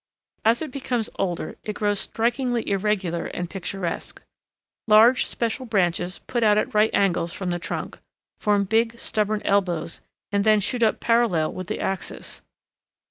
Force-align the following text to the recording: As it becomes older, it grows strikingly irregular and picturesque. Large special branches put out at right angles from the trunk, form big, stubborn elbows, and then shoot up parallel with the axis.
As 0.43 0.63
it 0.63 0.71
becomes 0.71 1.11
older, 1.19 1.57
it 1.63 1.73
grows 1.73 1.99
strikingly 1.99 2.67
irregular 2.67 3.25
and 3.25 3.47
picturesque. 3.47 4.19
Large 4.87 5.27
special 5.27 5.67
branches 5.67 6.17
put 6.25 6.41
out 6.41 6.57
at 6.57 6.73
right 6.73 6.89
angles 6.91 7.33
from 7.33 7.51
the 7.51 7.59
trunk, 7.59 7.99
form 8.39 8.63
big, 8.63 8.97
stubborn 8.97 9.43
elbows, 9.45 10.01
and 10.31 10.43
then 10.43 10.59
shoot 10.59 10.81
up 10.81 11.01
parallel 11.01 11.53
with 11.53 11.67
the 11.67 11.79
axis. 11.79 12.41